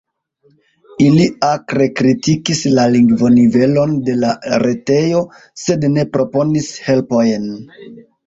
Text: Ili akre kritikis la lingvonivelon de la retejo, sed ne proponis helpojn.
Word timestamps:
Ili 1.07 1.25
akre 1.47 1.85
kritikis 1.99 2.61
la 2.77 2.85
lingvonivelon 2.95 3.93
de 4.07 4.15
la 4.23 4.31
retejo, 4.65 5.21
sed 5.65 5.85
ne 5.99 6.07
proponis 6.17 6.73
helpojn. 6.89 7.49